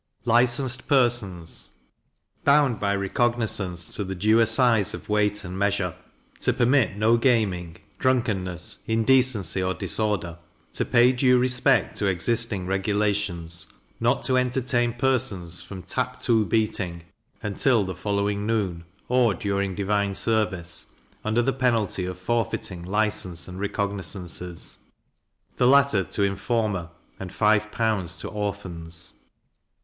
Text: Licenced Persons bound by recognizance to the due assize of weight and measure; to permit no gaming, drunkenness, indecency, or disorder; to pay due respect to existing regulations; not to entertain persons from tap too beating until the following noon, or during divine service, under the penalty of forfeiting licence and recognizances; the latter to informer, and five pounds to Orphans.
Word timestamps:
Licenced 0.25 0.87
Persons 0.87 1.69
bound 2.43 2.79
by 2.79 2.95
recognizance 2.95 3.93
to 3.93 4.03
the 4.03 4.15
due 4.15 4.39
assize 4.39 4.95
of 4.95 5.09
weight 5.09 5.43
and 5.43 5.59
measure; 5.59 5.93
to 6.39 6.51
permit 6.53 6.97
no 6.97 7.17
gaming, 7.17 7.77
drunkenness, 7.99 8.79
indecency, 8.87 9.61
or 9.61 9.75
disorder; 9.75 10.39
to 10.73 10.85
pay 10.85 11.11
due 11.11 11.37
respect 11.37 11.95
to 11.97 12.07
existing 12.07 12.65
regulations; 12.65 13.67
not 13.99 14.23
to 14.23 14.37
entertain 14.37 14.91
persons 14.93 15.61
from 15.61 15.83
tap 15.83 16.19
too 16.19 16.47
beating 16.47 17.03
until 17.43 17.83
the 17.85 17.93
following 17.95 18.47
noon, 18.47 18.83
or 19.07 19.35
during 19.35 19.75
divine 19.75 20.15
service, 20.15 20.87
under 21.23 21.43
the 21.43 21.53
penalty 21.53 22.05
of 22.07 22.17
forfeiting 22.17 22.81
licence 22.81 23.47
and 23.47 23.59
recognizances; 23.59 24.79
the 25.57 25.67
latter 25.67 26.03
to 26.03 26.23
informer, 26.23 26.89
and 27.19 27.31
five 27.31 27.71
pounds 27.71 28.15
to 28.17 28.27
Orphans. 28.29 29.13